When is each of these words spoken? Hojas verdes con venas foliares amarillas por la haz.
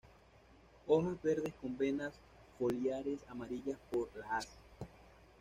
Hojas 0.87 1.21
verdes 1.21 1.53
con 1.61 1.77
venas 1.77 2.15
foliares 2.57 3.19
amarillas 3.29 3.77
por 3.91 4.09
la 4.17 4.35
haz. 4.37 4.47